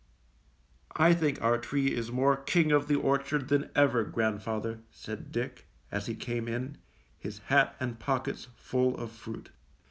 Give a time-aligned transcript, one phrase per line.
[0.97, 5.67] 'T think our tree is more ^King of the Orchard' than ever, grandfather," said Dick,
[5.91, 6.79] as he came in,
[7.19, 9.51] his hat and pockets full of fruit.